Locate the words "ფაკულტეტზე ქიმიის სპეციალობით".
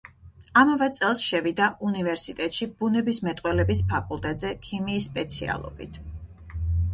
3.93-6.03